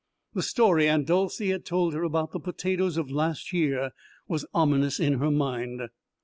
The 0.33 0.41
story 0.41 0.89
Aunt 0.89 1.05
Dolcey 1.05 1.49
had 1.51 1.63
told 1.63 1.93
her 1.93 2.01
about 2.01 2.31
the 2.31 2.39
potatoes 2.39 2.97
of 2.97 3.11
last 3.11 3.53
year 3.53 3.91
was 4.27 4.47
ominous 4.51 4.99
in 4.99 5.19
her 5.19 5.29
mind. 5.29 5.79